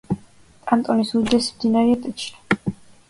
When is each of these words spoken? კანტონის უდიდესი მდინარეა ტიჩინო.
კანტონის 0.71 1.13
უდიდესი 1.19 1.53
მდინარეა 1.59 2.01
ტიჩინო. 2.07 2.75